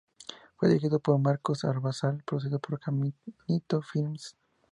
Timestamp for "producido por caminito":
2.25-3.83